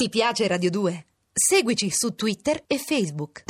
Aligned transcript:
Ti 0.00 0.08
piace 0.10 0.46
Radio 0.46 0.70
2? 0.70 1.06
Seguici 1.32 1.90
su 1.90 2.14
Twitter 2.14 2.62
e 2.68 2.78
Facebook. 2.78 3.42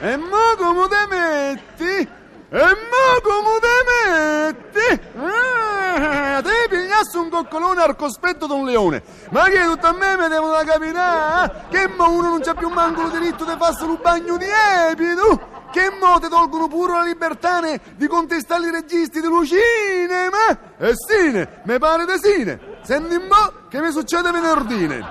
E 0.00 0.16
mo 0.16 0.56
come 0.56 0.88
te 0.88 1.06
metti? 1.08 2.08
E 2.48 2.66
mo 2.90 3.20
come 3.22 3.60
te 3.60 3.76
metti? 3.86 5.00
Ah, 5.16 6.42
te 6.42 6.66
pigliassi 6.68 7.16
un 7.18 7.25
coccolone 7.36 7.82
al 7.82 7.96
cospetto 7.96 8.46
d'un 8.46 8.64
leone. 8.64 9.02
Ma 9.30 9.44
che 9.44 9.62
tutto 9.64 9.86
a 9.86 9.92
me 9.92 10.16
mi 10.16 10.28
devono 10.28 10.54
capire? 10.64 11.66
Che 11.68 11.88
mo 11.96 12.10
uno 12.10 12.30
non 12.30 12.40
c'ha 12.40 12.54
più 12.54 12.68
manco 12.68 13.02
il 13.02 13.10
diritto 13.10 13.44
di 13.44 13.54
farsi 13.58 13.84
un 13.84 13.98
bagno 14.00 14.36
di 14.36 14.46
epido? 14.90 15.54
Che 15.70 15.92
mo 16.00 16.18
ti 16.18 16.28
tolgono 16.28 16.68
pure 16.68 16.92
la 16.92 17.02
libertà 17.02 17.60
di 17.94 18.06
contestare 18.06 18.66
i 18.66 18.70
registi 18.70 19.20
dello 19.20 19.44
cinema? 19.44 20.74
E 20.78 20.94
sine, 20.94 21.60
mi 21.64 21.78
pare 21.78 22.06
di 22.06 22.18
sine. 22.18 22.58
Senti 22.82 23.16
un 23.16 23.26
po' 23.28 23.68
che 23.68 23.80
mi 23.80 23.90
succede 23.90 24.30
venerdì. 24.30 25.04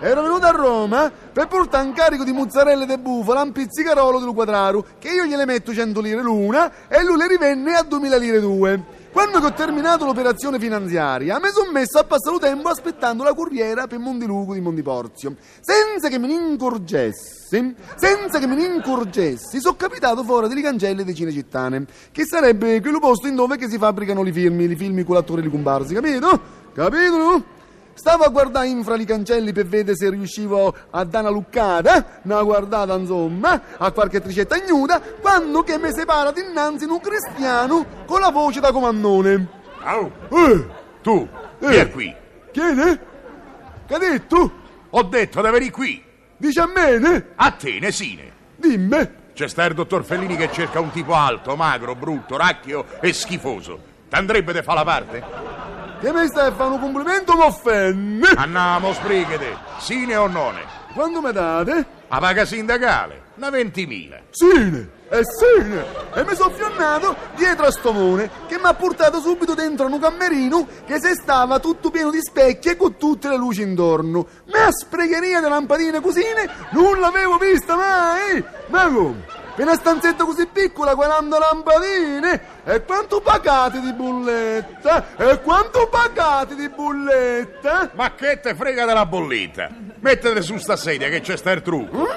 Ero 0.00 0.22
venuto 0.22 0.46
a 0.46 0.50
Roma 0.50 1.10
per 1.32 1.46
portare 1.46 1.86
un 1.86 1.92
carico 1.92 2.24
di 2.24 2.32
mozzarella 2.32 2.84
di 2.84 2.98
bufala 2.98 3.42
un 3.42 3.52
pizzicarolo 3.52 4.18
del 4.18 4.34
quadraro, 4.34 4.84
che 4.98 5.08
io 5.08 5.24
gliele 5.24 5.46
metto 5.46 5.72
100 5.72 6.00
lire 6.00 6.22
l'una 6.22 6.88
e 6.88 7.02
lui 7.04 7.16
le 7.16 7.28
rivenne 7.28 7.74
a 7.74 7.82
2000 7.82 8.16
lire 8.16 8.40
due. 8.40 9.00
Quando 9.12 9.38
ho 9.38 9.52
terminato 9.52 10.06
l'operazione 10.06 10.58
finanziaria, 10.58 11.38
mi 11.38 11.50
sono 11.52 11.70
messo 11.70 11.98
a 11.98 12.04
passare 12.04 12.36
il 12.36 12.40
tempo 12.40 12.70
aspettando 12.70 13.22
la 13.22 13.34
corriera 13.34 13.86
per 13.86 13.98
Mondiluco 13.98 14.54
di 14.54 14.60
Mondiporzio. 14.60 15.36
Senza 15.60 16.08
che 16.08 16.18
me 16.18 16.28
ne 16.28 16.32
incorgessi, 16.32 17.70
senza 17.94 18.38
che 18.38 18.46
me 18.46 18.54
ne 18.54 18.64
incorgessi, 18.64 19.60
sono 19.60 19.76
capitato 19.76 20.24
fuori 20.24 20.48
delle 20.48 20.62
cancelle 20.62 21.04
di 21.04 21.14
Cinecittane, 21.14 21.84
che 22.10 22.24
sarebbe 22.24 22.80
quello 22.80 23.00
posto 23.00 23.26
in 23.26 23.34
dove 23.34 23.58
si 23.68 23.76
fabbricano 23.76 24.26
i 24.26 24.32
film, 24.32 24.58
i 24.62 24.76
film 24.76 25.04
con 25.04 25.14
l'attori 25.14 25.42
di 25.42 25.50
comparsi, 25.50 25.92
capito? 25.92 26.40
Capito? 26.72 27.60
Stavo 27.94 28.24
a 28.24 28.28
guardare 28.30 28.68
infra 28.68 28.96
i 28.96 29.04
cancelli 29.04 29.52
per 29.52 29.66
vedere 29.66 29.96
se 29.96 30.08
riuscivo 30.10 30.74
a 30.90 31.04
dare 31.04 31.26
una 31.26 31.34
luccata, 31.34 32.20
una 32.22 32.42
guardata 32.42 32.94
insomma, 32.94 33.60
a 33.76 33.90
qualche 33.92 34.20
tricetta 34.20 34.56
ignuda, 34.56 35.00
quando 35.20 35.62
che 35.62 35.78
mi 35.78 35.92
separa 35.92 36.32
dinanzi 36.32 36.84
un 36.84 37.00
cristiano 37.00 37.84
con 38.06 38.20
la 38.20 38.30
voce 38.30 38.60
da 38.60 38.72
comandone. 38.72 39.46
Au, 39.82 40.10
Eh, 40.30 40.66
tu, 41.02 41.28
Eh. 41.60 41.68
vieni 41.68 41.90
qui. 41.90 42.14
chi 42.50 42.60
è? 42.60 42.72
ne? 42.72 43.00
Che 43.86 43.94
hai 43.94 44.00
detto? 44.00 44.52
Ho 44.90 45.02
detto 45.02 45.40
di 45.42 45.50
venire 45.50 45.70
qui. 45.70 46.02
Dici 46.36 46.58
a 46.58 46.66
me, 46.66 46.98
ne? 46.98 47.26
A 47.36 47.50
te, 47.52 47.78
Nesine. 47.78 48.32
Dimmi. 48.56 49.20
C'è 49.34 49.48
sta 49.48 49.64
il 49.64 49.74
dottor 49.74 50.04
Fellini 50.04 50.36
che 50.36 50.50
cerca 50.52 50.80
un 50.80 50.90
tipo 50.90 51.14
alto, 51.14 51.56
magro, 51.56 51.94
brutto, 51.94 52.36
racchio 52.36 52.84
e 53.00 53.12
schifoso. 53.12 53.90
T'andrebbe 54.08 54.52
di 54.52 54.62
fa 54.62 54.74
la 54.74 54.84
parte? 54.84 55.22
Che 56.02 56.12
mi 56.12 56.26
stai 56.26 56.48
a 56.48 56.52
fare 56.52 56.72
un 56.72 56.80
complimento 56.80 57.30
o? 57.30 58.34
Andiamo, 58.34 58.92
sbrighete. 58.92 59.56
Sine 59.78 60.16
o 60.16 60.26
none? 60.26 60.64
Quando 60.94 61.22
mi 61.22 61.30
date? 61.30 61.86
A 62.08 62.18
paga 62.18 62.44
sindacale. 62.44 63.22
Una 63.36 63.50
ventimila. 63.50 64.18
Sine, 64.30 64.88
e 65.08 65.20
sine! 65.24 65.84
E 66.14 66.24
mi 66.24 66.34
sono 66.34 66.50
fionnato 66.50 67.14
dietro 67.36 67.66
a 67.66 67.70
Stomone 67.70 68.28
che 68.48 68.56
mi 68.56 68.64
ha 68.64 68.74
portato 68.74 69.20
subito 69.20 69.54
dentro 69.54 69.86
un 69.86 70.00
camerino 70.00 70.66
che 70.84 70.98
se 70.98 71.14
stava 71.14 71.60
tutto 71.60 71.92
pieno 71.92 72.10
di 72.10 72.20
specchi 72.20 72.70
e 72.70 72.76
con 72.76 72.96
tutte 72.96 73.28
le 73.28 73.36
luci 73.36 73.62
intorno. 73.62 74.26
Ma 74.46 74.72
spregheria 74.72 75.40
di 75.40 75.48
lampadine 75.48 76.00
cosine 76.00 76.50
non 76.72 76.98
l'avevo 76.98 77.36
vista 77.36 77.76
mai! 77.76 78.44
Ma 78.66 78.88
come? 78.88 79.41
Per 79.54 79.66
una 79.66 79.74
stanzetta 79.74 80.24
così 80.24 80.46
piccola, 80.46 80.94
40 80.94 81.38
lampadine! 81.38 82.40
E 82.64 82.84
quanto 82.84 83.20
pagate 83.20 83.80
di 83.80 83.92
bolletta? 83.92 85.14
E 85.16 85.40
quanto 85.42 85.88
pagate 85.88 86.54
di 86.54 86.68
bolletta? 86.70 87.90
Ma 87.94 88.14
che 88.14 88.40
te 88.40 88.54
frega 88.54 88.86
della 88.86 89.04
bolletta? 89.04 89.68
Mettete 90.00 90.40
su 90.40 90.56
sta 90.56 90.76
sedia 90.76 91.08
che 91.10 91.20
c'è 91.20 91.36
sta 91.36 91.50
il 91.50 91.60
trucco. 91.60 92.08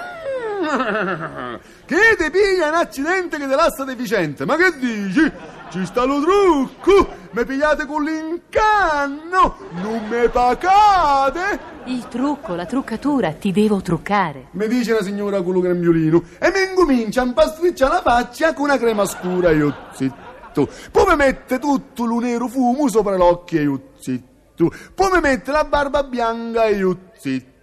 Che 1.86 2.16
ti 2.18 2.32
piglia 2.32 2.70
un 2.70 2.76
accidente 2.76 3.38
che 3.38 3.48
ti 3.48 3.54
lascia 3.54 3.84
deficiente? 3.84 4.46
Ma 4.46 4.56
che 4.56 4.74
dici? 4.80 5.32
Ci 5.75 5.86
sta 5.86 6.06
lo 6.06 6.22
trucco! 6.22 7.06
Mi 7.31 7.44
pigliate 7.44 7.86
con 7.86 8.02
l'incanno! 8.02 9.58
Non 9.74 10.08
mi 10.08 10.30
pagate! 10.30 11.59
Il 11.88 12.08
trucco, 12.08 12.56
la 12.56 12.66
truccatura, 12.66 13.34
ti 13.34 13.52
devo 13.52 13.81
truccare. 13.81 14.47
Mi 14.52 14.69
dice 14.69 14.94
la 14.94 15.03
signora 15.03 15.41
con 15.41 15.52
lo 15.52 15.59
grembiolino 15.59 16.24
e 16.40 16.50
mi 16.52 16.69
incomincia 16.69 17.24
a 17.24 17.25
impastricciare 17.25 17.96
la 17.96 18.02
faccia 18.02 18.53
con 18.53 18.64
una 18.69 18.78
crema 18.78 19.03
scura 19.03 19.52
io 19.52 19.75
zitto. 19.91 20.69
Poi 20.91 21.06
mi 21.09 21.16
mette 21.18 21.59
tutto 21.59 22.06
lo 22.06 22.19
nero 22.19 22.47
fumo 22.47 22.88
sopra 22.88 23.18
l'occhio 23.18 23.59
io 23.62 23.81
zitto. 24.00 24.72
Poi 24.94 25.12
mi 25.12 25.19
mette 25.19 25.52
la 25.52 25.66
barba 25.66 26.03
bianca 26.03 26.69
io 26.69 26.97
zitto. 27.18 27.55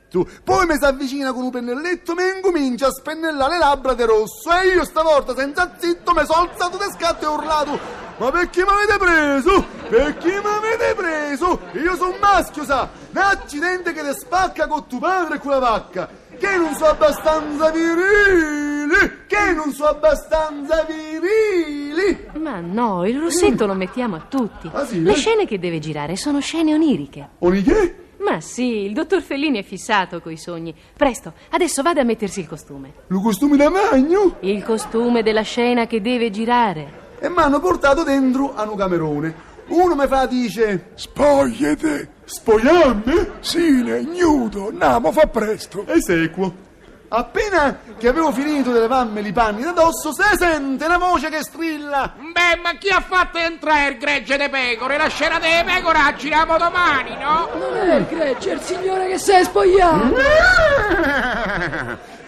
Poi 0.44 0.66
mi 0.66 0.76
si 0.76 0.84
avvicina 0.84 1.32
con 1.32 1.44
un 1.44 1.50
pennelletto 1.50 2.12
e 2.12 2.14
mi 2.14 2.36
incomincia 2.36 2.88
a 2.88 2.90
spennellare 2.90 3.52
le 3.52 3.58
labbra 3.58 3.94
di 3.94 4.04
rosso 4.04 4.50
e 4.52 4.74
io 4.74 4.84
stavolta 4.84 5.34
senza 5.34 5.74
zitto 5.78 6.12
mi 6.12 6.24
sono 6.24 6.48
alzato 6.50 6.76
di 6.76 6.84
scatto 6.94 7.24
e 7.24 7.26
ho 7.26 7.34
urlato 7.34 8.02
ma 8.22 8.30
perché 8.30 8.62
mi 8.62 8.70
avete 8.70 8.98
preso? 8.98 9.66
Perché 9.88 10.40
mi 10.40 10.46
avete 10.46 10.94
preso? 10.94 11.60
Io 11.72 11.96
sono 11.96 12.14
maschio, 12.20 12.64
sa! 12.64 12.88
Un 13.10 13.16
accidente 13.16 13.92
che 13.92 14.00
ti 14.00 14.12
spacca 14.16 14.68
con 14.68 14.86
tuo 14.86 14.98
padre 15.00 15.36
e 15.36 15.38
con 15.38 15.50
la 15.50 15.58
vacca! 15.58 16.08
Che 16.38 16.56
non 16.56 16.72
so 16.74 16.84
abbastanza 16.84 17.70
virili! 17.70 19.24
Che 19.26 19.52
non 19.54 19.72
so 19.72 19.86
abbastanza 19.86 20.86
virili! 20.86 22.28
Ma 22.34 22.60
no, 22.60 23.04
il 23.06 23.18
rossetto 23.18 23.66
lo 23.66 23.74
mettiamo 23.74 24.14
a 24.14 24.24
tutti. 24.28 24.70
Ah, 24.72 24.86
sì? 24.86 25.02
Le 25.02 25.14
scene 25.14 25.44
che 25.44 25.58
deve 25.58 25.80
girare 25.80 26.16
sono 26.16 26.38
scene 26.40 26.74
oniriche. 26.74 27.28
Oni 27.40 27.62
che? 27.62 28.01
Ma 28.24 28.40
sì, 28.40 28.84
il 28.84 28.92
dottor 28.92 29.20
Fellini 29.20 29.58
è 29.58 29.62
fissato 29.64 30.20
coi 30.20 30.36
sogni. 30.36 30.74
Presto, 30.96 31.32
adesso 31.50 31.82
vada 31.82 32.02
a 32.02 32.04
mettersi 32.04 32.40
il 32.40 32.46
costume. 32.46 32.92
Lo 33.08 33.20
costume 33.20 33.56
da 33.56 33.68
magno? 33.68 34.36
Il 34.40 34.62
costume 34.62 35.22
della 35.22 35.42
scena 35.42 35.86
che 35.86 36.00
deve 36.00 36.30
girare. 36.30 37.00
E 37.18 37.28
mi 37.28 37.38
hanno 37.38 37.58
portato 37.60 38.04
dentro 38.04 38.54
a 38.54 38.68
un 38.68 38.76
camerone. 38.76 39.50
Uno 39.68 39.94
mi 39.94 40.06
fa 40.06 40.26
dice 40.26 40.90
Spogliate! 40.94 42.10
spogliarmi? 42.24 43.30
Sine, 43.40 44.00
nudo, 44.02 44.68
andiamo, 44.68 45.10
fa 45.12 45.26
presto! 45.26 45.84
E 45.86 46.00
sequo. 46.00 46.70
Appena 47.14 47.78
che 47.98 48.08
avevo 48.08 48.32
finito 48.32 48.72
di 48.72 48.78
levarmi 48.78 49.20
i 49.20 49.32
panni 49.32 49.62
da 49.62 49.72
dosso, 49.72 50.14
se 50.14 50.34
sente 50.38 50.86
una 50.86 50.96
voce 50.96 51.28
che 51.28 51.42
strilla. 51.42 52.14
Beh, 52.16 52.58
ma 52.62 52.72
chi 52.78 52.88
ha 52.88 53.04
fatto 53.06 53.36
entrare 53.36 53.90
il 53.90 53.98
gregge 53.98 54.38
de 54.38 54.48
pecore? 54.48 54.96
La 54.96 55.08
scena 55.08 55.38
delle 55.38 55.62
pecore 55.62 55.98
la 55.98 56.14
giriamo 56.16 56.56
domani, 56.56 57.14
no? 57.18 57.50
Non 57.58 57.76
è 57.76 57.96
il 57.96 58.06
gregge, 58.06 58.52
è 58.52 58.54
il 58.54 58.60
signore 58.62 59.08
che 59.08 59.18
si 59.18 59.30
è 59.30 59.44
spogliato. 59.44 60.16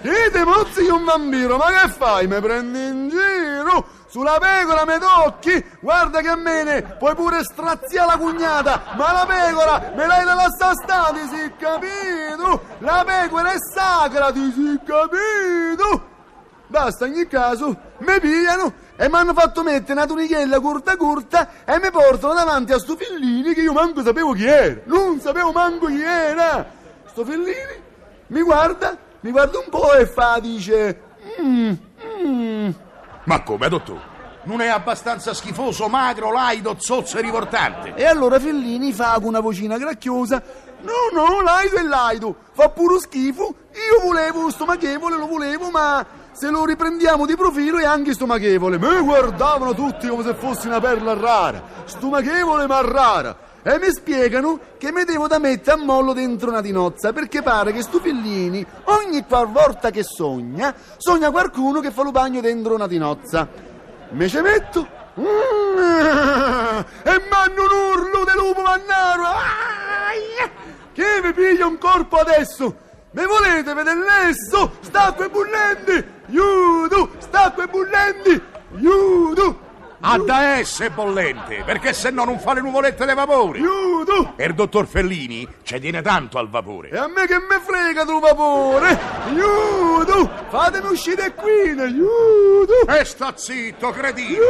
E 0.06 0.44
mozzi 0.44 0.86
un 0.86 1.02
vampiro, 1.02 1.56
ma 1.56 1.68
che 1.68 1.88
fai? 1.88 2.26
Mi 2.26 2.38
prendi 2.38 2.78
in 2.78 3.08
giro? 3.08 3.86
Sulla 4.06 4.36
pecora 4.38 4.84
mi 4.84 4.98
tocchi? 4.98 5.64
Guarda 5.80 6.20
che 6.20 6.36
me 6.36 6.62
ne 6.62 6.82
puoi 6.82 7.14
pure 7.14 7.42
straziare 7.42 8.08
la 8.08 8.18
cugnata, 8.18 8.82
ma 8.96 9.12
la 9.12 9.24
pecora 9.26 9.92
me 9.96 10.06
l'hai 10.06 10.26
da 10.26 10.34
lasciare 10.34 10.74
stare, 10.74 11.20
ti 11.20 11.28
si 11.34 11.52
capito? 11.58 12.62
La 12.80 13.02
pecora 13.06 13.52
è 13.52 13.56
sacra, 13.58 14.30
ti 14.30 14.52
si 14.52 14.78
capito? 14.84 16.12
Basta, 16.66 17.06
in 17.06 17.14
ogni 17.14 17.26
caso, 17.26 17.74
mi 18.00 18.20
pigliano 18.20 18.74
e 18.96 19.08
mi 19.08 19.14
hanno 19.14 19.32
fatto 19.32 19.62
mettere 19.62 19.92
una 19.92 20.06
tunichella 20.06 20.60
curta 20.60 20.98
curta 20.98 21.48
e 21.64 21.78
mi 21.80 21.90
portano 21.90 22.34
davanti 22.34 22.72
a 22.72 22.78
sto 22.78 22.94
Fellini 22.94 23.54
che 23.54 23.62
io 23.62 23.72
manco 23.72 24.02
sapevo 24.02 24.32
chi 24.32 24.44
era. 24.44 24.82
Non 24.84 25.18
sapevo 25.18 25.50
manco 25.50 25.86
chi 25.86 26.02
era. 26.02 26.66
Sto 27.06 27.24
Fellini 27.24 27.82
mi 28.26 28.42
guarda, 28.42 28.96
mi 29.24 29.30
guarda 29.30 29.58
un 29.58 29.70
po' 29.70 29.94
e 29.94 30.06
fa, 30.06 30.38
dice... 30.38 31.00
"Mm, 31.40 31.72
mm". 32.26 32.70
Ma 33.24 33.42
come, 33.42 33.68
dottore? 33.70 34.12
Non 34.42 34.60
è 34.60 34.66
abbastanza 34.66 35.32
schifoso, 35.32 35.88
magro, 35.88 36.30
laido, 36.30 36.76
zozzo 36.78 37.16
e 37.16 37.22
rivoltante? 37.22 37.94
E 37.94 38.04
allora 38.04 38.38
Fellini 38.38 38.92
fa 38.92 39.14
con 39.14 39.28
una 39.28 39.40
vocina 39.40 39.78
gracchiosa... 39.78 40.42
No, 40.82 40.92
no, 41.18 41.40
laido 41.40 41.76
è 41.76 41.82
laido, 41.82 42.36
fa 42.52 42.68
puro 42.68 42.98
schifo. 42.98 43.54
Io 43.72 44.04
volevo 44.04 44.50
stomachevole, 44.50 45.16
lo 45.16 45.26
volevo, 45.26 45.70
ma 45.70 46.04
se 46.32 46.50
lo 46.50 46.66
riprendiamo 46.66 47.24
di 47.24 47.34
profilo 47.34 47.78
è 47.78 47.84
anche 47.86 48.12
stomachevole. 48.12 48.78
Mi 48.78 49.00
guardavano 49.00 49.72
tutti 49.72 50.06
come 50.06 50.22
se 50.22 50.34
fossi 50.34 50.66
una 50.66 50.80
perla 50.80 51.14
rara. 51.14 51.62
Stomachevole 51.86 52.66
ma 52.66 52.82
rara. 52.82 53.34
E 53.66 53.78
mi 53.78 53.90
spiegano 53.90 54.60
che 54.76 54.92
mi 54.92 55.04
devo 55.04 55.26
da 55.26 55.38
mettere 55.38 55.80
a 55.80 55.82
mollo 55.82 56.12
dentro 56.12 56.50
una 56.50 56.60
tinozza 56.60 57.14
perché 57.14 57.40
pare 57.40 57.72
che 57.72 57.80
stu 57.80 57.98
Fellini 57.98 58.64
ogni 58.84 59.24
qualvolta 59.26 59.88
che 59.88 60.02
sogna, 60.02 60.74
sogna 60.98 61.30
qualcuno 61.30 61.80
che 61.80 61.90
fa 61.90 62.02
lo 62.02 62.10
bagno 62.10 62.42
dentro 62.42 62.74
una 62.74 62.86
tinozza. 62.86 63.48
Me 64.10 64.28
ci 64.28 64.38
metto 64.42 64.86
mm, 65.18 65.78
e 67.04 67.22
manno 67.30 67.62
un 67.62 68.00
urlo 68.00 68.24
di 68.26 68.36
lupo 68.36 68.60
mannaro. 68.60 69.22
Aia! 69.22 70.50
Che 70.92 71.20
mi 71.22 71.32
piglia 71.32 71.66
un 71.66 71.78
corpo 71.78 72.16
adesso? 72.16 72.76
Me 73.12 73.24
volete 73.24 73.72
vedere 73.72 73.98
lesso? 73.98 74.72
Sta 74.80 75.06
acque 75.06 75.30
bollenti? 75.30 76.04
acque 77.46 77.66
bollenti! 77.66 78.42
Aiuto! 78.74 79.53
Ha 80.06 80.18
da 80.18 80.58
essere 80.58 80.90
bollente, 80.90 81.62
perché 81.64 81.94
se 81.94 82.10
no 82.10 82.24
non 82.24 82.38
fa 82.38 82.52
le 82.52 82.60
nuvolette 82.60 83.06
di 83.06 83.14
vapore. 83.14 83.58
Aiuto! 83.58 84.34
E 84.36 84.44
il 84.44 84.52
dottor 84.52 84.86
Fellini 84.86 85.48
ci 85.62 85.80
tiene 85.80 86.02
tanto 86.02 86.36
al 86.36 86.50
vapore. 86.50 86.90
E 86.90 86.98
a 86.98 87.08
me 87.08 87.26
che 87.26 87.38
me 87.38 87.58
frega 87.58 88.04
del 88.04 88.18
vapore! 88.20 88.98
Aiuto! 89.24 90.30
Fatemi 90.50 90.88
uscire 90.88 91.32
qui! 91.32 91.70
Aiuto! 91.70 92.86
E 92.86 93.02
sta 93.06 93.32
zitto, 93.34 93.92
cretino! 93.92 94.42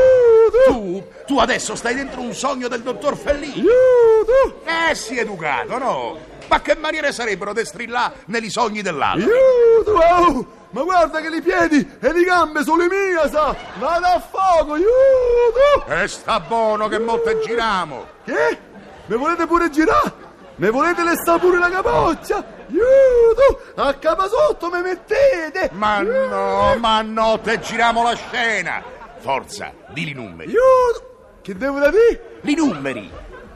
Aiuto! 0.66 0.72
Tu, 0.72 1.04
tu 1.26 1.38
adesso 1.38 1.76
stai 1.76 1.94
dentro 1.94 2.20
un 2.20 2.34
sogno 2.34 2.66
del 2.66 2.82
dottor 2.82 3.16
Fellini. 3.16 3.60
Aiuto! 3.60 4.62
Eh, 4.64 4.94
si 4.96 5.16
è 5.16 5.20
educato, 5.20 5.78
no? 5.78 6.18
Ma 6.48 6.60
che 6.62 6.74
maniere 6.74 7.12
sarebbero 7.12 7.52
di 7.52 7.64
strillare 7.64 8.22
negli 8.26 8.50
sogni 8.50 8.82
dell'altro? 8.82 9.30
Aiuto! 9.30 9.92
Oh! 9.92 10.62
Ma 10.74 10.82
guarda 10.82 11.20
che 11.20 11.28
i 11.28 11.40
piedi 11.40 11.88
e 12.00 12.12
le 12.12 12.24
gambe 12.24 12.64
sono 12.64 12.78
le 12.78 12.88
mie, 12.88 13.28
sa! 13.30 13.54
Vado 13.78 14.06
a 14.06 14.18
fuoco! 14.18 14.72
Aiuto! 14.72 15.86
E 15.86 16.08
sta 16.08 16.40
buono 16.40 16.88
che 16.88 16.98
molte 16.98 17.38
giriamo. 17.46 18.04
Che? 18.24 18.58
Me 19.06 19.16
volete 19.16 19.46
pure 19.46 19.70
girare? 19.70 20.12
Me 20.56 20.70
volete 20.70 21.04
lessare 21.04 21.38
pure 21.38 21.58
la 21.58 21.70
capoccia? 21.70 22.44
Aiuto! 22.68 23.72
A 23.76 23.94
capa 23.94 24.26
sotto 24.26 24.68
me 24.68 24.80
mettete! 24.80 25.70
Ma 25.74 26.00
no, 26.00 26.74
ma 26.80 27.02
no, 27.02 27.38
te 27.38 27.60
giriamo 27.60 28.02
la 28.02 28.14
scena. 28.16 28.82
Forza, 29.18 29.72
di 29.90 30.10
i 30.10 30.12
numeri. 30.12 30.50
Aiuto! 30.50 31.38
Che 31.40 31.56
devo 31.56 31.78
da 31.78 31.90
dire? 31.90 32.40
Li 32.40 32.56
numeri. 32.56 33.08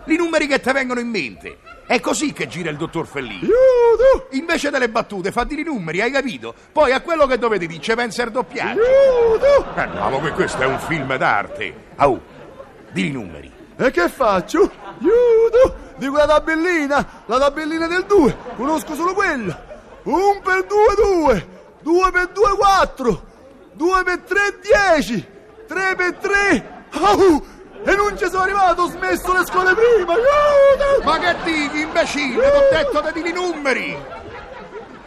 Li 0.04 0.16
numeri 0.16 0.46
che 0.46 0.60
ti 0.60 0.70
vengono 0.70 1.00
in 1.00 1.08
mente. 1.08 1.58
È 1.88 2.00
così 2.00 2.34
che 2.34 2.46
gira 2.48 2.68
il 2.68 2.76
dottor 2.76 3.06
Fellini. 3.06 3.40
Aiuto! 3.40 4.28
Invece 4.32 4.68
delle 4.68 4.90
battute, 4.90 5.32
fa 5.32 5.44
di 5.44 5.58
i 5.58 5.62
numeri, 5.62 6.02
hai 6.02 6.10
capito? 6.10 6.54
Poi 6.70 6.92
a 6.92 7.00
quello 7.00 7.26
che 7.26 7.38
dovete 7.38 7.66
dire, 7.66 7.94
pensa 7.94 8.24
il 8.24 8.30
doppiaggio. 8.30 8.78
Aiuto! 8.78 9.74
Eh 9.74 9.86
no, 9.86 10.10
ma 10.10 10.20
che 10.20 10.32
questo 10.32 10.60
è 10.60 10.66
un 10.66 10.78
film 10.80 11.16
d'arte. 11.16 11.74
Au, 11.96 12.20
di 12.90 13.06
i 13.06 13.10
numeri. 13.10 13.50
E 13.74 13.90
che 13.90 14.06
faccio? 14.10 14.70
Aiuto! 15.00 15.76
Dico 15.96 16.14
la 16.14 16.26
tabellina, 16.26 17.22
la 17.24 17.38
tabellina 17.38 17.86
del 17.86 18.04
2, 18.04 18.36
conosco 18.56 18.94
solo 18.94 19.14
quella. 19.14 19.58
1 20.02 20.40
per 20.44 20.66
2, 20.66 20.76
2, 20.94 21.48
2 21.80 22.10
per 22.10 22.28
2, 22.28 22.48
4, 22.54 23.22
2 23.72 24.02
per 24.02 24.18
3, 24.18 24.40
10, 24.94 25.26
3 25.66 25.94
per 25.96 26.14
3, 26.16 26.84
au! 27.00 27.47
E 27.88 27.96
non 27.96 28.18
ci 28.18 28.26
sono 28.28 28.42
arrivato, 28.42 28.82
ho 28.82 28.88
smesso 28.88 29.32
le 29.32 29.46
scuole 29.46 29.74
prima, 29.74 30.12
aiuto! 30.12 31.04
Ma 31.04 31.18
che 31.18 31.34
dici, 31.44 31.80
imbecille? 31.80 32.50
T'ho 32.50 32.68
detto 32.70 33.00
di 33.00 33.12
dire 33.22 33.28
i 33.30 33.32
numeri. 33.32 33.98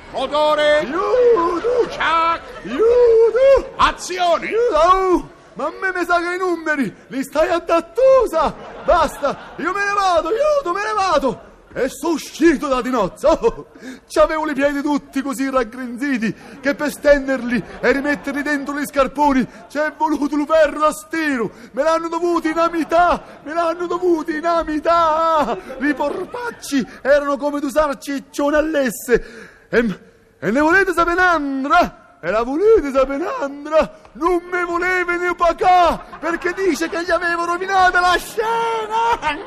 Motore, 0.10 0.80
Aiuto! 0.80 1.88
ciac, 1.92 2.42
Aiuto! 2.66 3.74
azione. 3.76 4.48
Aiuto! 4.48 5.30
Ma 5.54 5.66
a 5.66 5.72
me 5.80 5.92
mi 5.94 6.06
sa 6.06 6.20
che 6.22 6.34
i 6.34 6.38
numeri 6.40 6.96
li 7.08 7.22
stai 7.24 7.50
a 7.50 7.60
dattusa! 7.60 8.52
Basta, 8.84 9.38
io 9.58 9.72
me 9.74 9.86
ne 9.86 9.94
vado, 9.94 10.30
aiuto, 10.30 10.74
me 10.74 10.84
ne 10.84 10.94
vado! 10.94 11.51
E 11.74 11.88
sono 11.88 12.16
uscito 12.16 12.68
da 12.68 12.82
di 12.82 12.90
nozze! 12.90 13.28
Oh, 13.28 13.68
c'avevo 14.10 14.50
i 14.50 14.54
piedi 14.54 14.82
tutti 14.82 15.22
così 15.22 15.50
raggrinziti 15.50 16.36
che 16.60 16.76
per 16.76 16.92
stenderli 16.92 17.64
e 17.80 17.92
rimetterli 17.94 18.42
dentro 18.42 18.78
gli 18.78 18.86
scarponi 18.86 19.48
ci 19.70 19.78
è 19.78 19.94
voluto 19.98 20.36
il 20.36 20.46
ferro 20.46 20.80
da 20.80 20.92
stiro! 20.92 21.50
Me 21.72 21.84
l'hanno 21.84 22.10
dovuti 22.10 22.50
in 22.50 22.58
amità! 22.58 23.24
Me 23.44 23.54
l'hanno 23.54 23.88
dovuti 23.88 24.36
in 24.36 24.46
amità! 24.46 25.58
I 25.80 25.94
porpacci 25.94 26.86
erano 27.02 27.38
come 27.38 27.62
due 27.62 27.72
ciccione 28.00 28.58
all'esse! 28.58 29.68
E, 29.70 30.00
e 30.40 30.52
ne 30.52 30.60
volete 30.60 30.92
sapere 30.92 31.22
un'altra? 31.22 32.18
E 32.20 32.30
la 32.30 32.44
volete 32.44 32.92
sapere 32.92 33.24
un'altra? 33.24 33.98
Non 34.14 34.42
mi 34.52 34.66
voleva 34.66 35.16
ne 35.16 35.34
pagà 35.36 35.98
perché 36.20 36.54
dice 36.54 36.90
che 36.90 37.04
gli 37.04 37.12
avevo 37.12 37.46
rovinato 37.46 37.98
la 38.00 38.18
scena! 38.18 39.40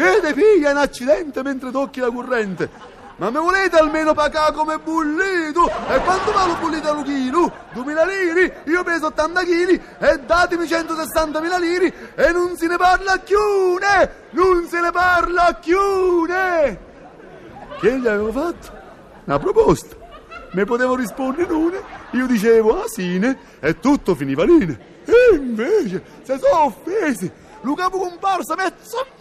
Che 0.00 0.20
te 0.22 0.32
piglia 0.32 0.70
un 0.70 0.78
accidente 0.78 1.42
mentre 1.42 1.70
tocchi 1.70 2.00
la 2.00 2.10
corrente? 2.10 2.70
Ma 3.16 3.28
mi 3.28 3.36
volete 3.36 3.76
almeno 3.76 4.14
pagare 4.14 4.54
come 4.54 4.78
bullito? 4.78 5.68
E 5.68 5.98
quanto 5.98 6.32
vale 6.32 6.52
un 6.52 6.58
bullito 6.58 6.90
a 6.90 7.02
chilo? 7.02 7.52
2000 7.74 8.04
lire? 8.06 8.62
Io 8.64 8.82
peso 8.82 9.08
80 9.08 9.44
kg 9.44 9.80
e 9.98 10.20
datemi 10.24 10.64
160.000 10.64 11.60
lire 11.60 12.14
e 12.14 12.32
non 12.32 12.56
se 12.56 12.66
ne 12.66 12.78
parla 12.78 13.18
più! 13.18 13.76
ne! 13.78 14.10
Non 14.30 14.66
se 14.70 14.80
ne 14.80 14.90
parla 14.90 15.58
più! 15.60 16.24
ne! 16.24 16.78
Che 17.78 17.98
gli 17.98 18.06
avevo 18.06 18.32
fatto? 18.32 18.72
Una 19.26 19.38
proposta. 19.38 19.96
Mi 20.52 20.64
potevo 20.64 20.96
rispondere 20.96 21.46
non, 21.46 21.74
io 22.12 22.26
dicevo 22.26 22.84
asine 22.84 23.38
e 23.60 23.78
tutto 23.78 24.14
finiva 24.14 24.44
lì. 24.44 24.64
E 25.04 25.34
invece, 25.34 26.02
se 26.22 26.38
sono 26.38 26.64
offesi, 26.64 27.30
lo 27.60 27.74
capo 27.74 27.98
comparsa 27.98 28.56
mi 28.56 28.62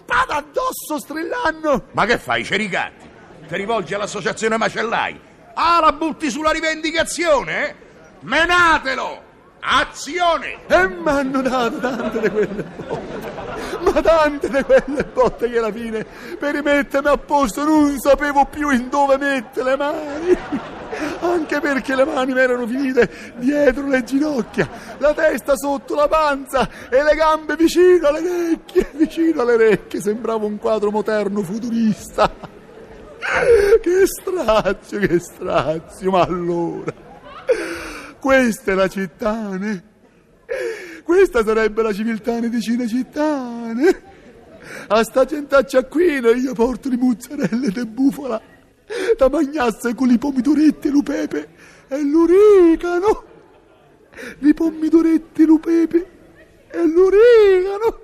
è 0.10 0.16
zampato 0.16 0.34
addosso 0.34 1.00
strillando. 1.00 1.84
Ma 1.92 2.06
che 2.06 2.18
fai, 2.18 2.44
cericatti? 2.44 3.08
Ti 3.48 3.56
rivolgi 3.56 3.94
all'associazione 3.94 4.58
Macellai? 4.58 5.20
Ah, 5.54 5.80
la 5.82 5.92
butti 5.92 6.30
sulla 6.30 6.52
rivendicazione? 6.52 7.68
eh? 7.70 7.76
Menatelo! 8.22 9.28
Azione! 9.62 10.58
E 10.68 10.88
mi 10.88 11.10
hanno 11.10 11.42
dato 11.42 11.80
tante 11.80 12.20
di 12.22 12.30
quelle 12.30 12.64
botte. 12.64 13.38
Ma 13.80 14.02
tante 14.02 14.50
di 14.50 14.64
quelle 14.64 15.04
botte 15.04 15.50
che 15.50 15.58
alla 15.58 15.72
fine, 15.72 16.06
per 16.40 16.54
rimettermi 16.56 17.10
a 17.10 17.18
posto, 17.18 17.64
non 17.64 17.98
sapevo 18.00 18.46
più 18.46 18.70
in 18.70 18.90
dove 18.90 19.18
mettere 19.18 19.70
le 19.72 19.78
mani. 19.78 20.38
Anche 21.22 21.60
perché 21.60 21.96
le 21.96 22.06
mani 22.06 22.34
mi 22.34 22.40
erano 22.40 22.68
finite 22.68 23.34
dietro 23.38 23.88
le 23.88 24.04
ginocchia, 24.04 24.70
la 24.98 25.14
testa 25.14 25.56
sotto 25.56 25.96
la 25.96 26.08
panza 26.08 26.70
e 26.90 27.04
le 27.04 27.16
gambe 27.16 27.56
vicino 27.56 28.08
alle 28.08 28.20
orecchie, 28.20 28.90
vicino 28.94 29.42
alle 29.42 29.54
orecchie. 29.54 30.02
Sembrava 30.02 30.46
un 30.46 30.58
quadro 30.58 30.92
moderno 30.92 31.42
futurista. 31.42 32.32
Che 33.82 34.06
strazio, 34.06 35.00
che 35.00 35.20
strazio, 35.20 36.12
ma 36.12 36.22
allora... 36.22 36.94
Questa 38.20 38.72
è 38.72 38.76
la 38.76 38.88
cittane. 38.88 39.84
Questa 41.04 41.44
sarebbe 41.44 41.82
la 41.82 41.94
civiltane 41.94 42.50
di 42.50 42.62
Cinecittane. 42.62 44.02
A 44.88 45.04
sta 45.04 45.26
gentaccia 45.26 45.84
qui 45.86 46.20
io 46.20 46.54
porto 46.54 46.90
le 46.90 46.98
mozzarelle 46.98 47.72
de 47.72 47.86
bufala, 47.86 48.42
da 49.20 49.28
magnasse 49.28 49.94
con 49.96 50.10
i 50.10 50.18
pomidoretti 50.18 50.88
e 50.88 50.92
lo 50.92 51.04
pepe 51.04 51.50
e 51.90 52.02
l'origano. 52.06 53.24
I 54.40 54.54
pomidoretti, 54.54 55.46
lo 55.46 55.60
pepe 55.60 56.10
e 56.72 56.88
l'origano. 56.88 58.00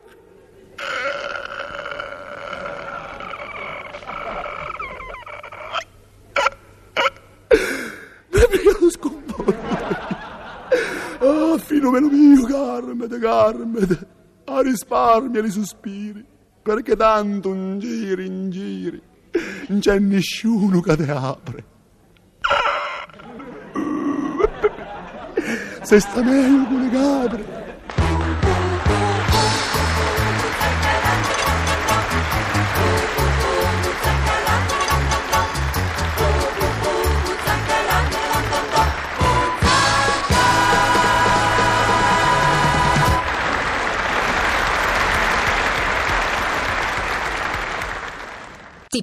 Mi 8.31 8.39
è 8.41 8.47
piegato 8.49 8.89
sconvolto. 8.89 9.55
Ah, 11.19 11.57
filomeno 11.59 12.09
mio, 12.09 12.45
Carmete, 12.45 13.19
Carmete, 13.19 14.07
a 14.43 14.61
risparmia 14.61 15.41
i 15.41 15.49
sospiri, 15.49 16.25
perché 16.61 16.97
tanto 16.97 17.53
in 17.53 17.79
giri, 17.79 18.25
in 18.25 18.49
giri, 18.49 19.01
non 19.67 19.79
c'è 19.79 19.99
nessuno 19.99 20.81
che 20.81 20.95
te 20.95 21.11
apre. 21.11 21.63
Se 25.81 25.99
sta 25.99 26.23
meglio 26.23 26.65
con 26.65 26.81
le 26.81 26.89
capre. 26.89 27.54